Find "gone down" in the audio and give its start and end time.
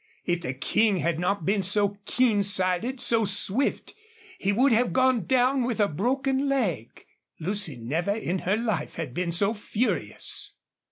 4.93-5.61